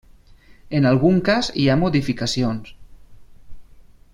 [0.77, 2.73] En algun cas hi ha modificacions.